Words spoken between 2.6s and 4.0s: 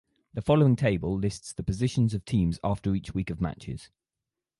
after each week of matches.